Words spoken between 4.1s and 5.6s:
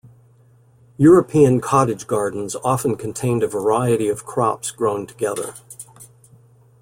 crops grown together.